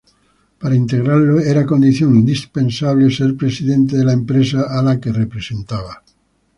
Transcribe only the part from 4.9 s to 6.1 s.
que representaba.